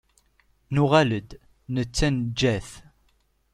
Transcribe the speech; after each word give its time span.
Nuɣal-d, 0.73 1.29
netta 1.73 2.07
neǧǧa-t. 2.13 2.69